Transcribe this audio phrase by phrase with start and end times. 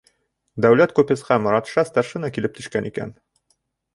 [0.65, 3.13] Дәүләт купецҡа Моратша старшина килеп төшкән икән.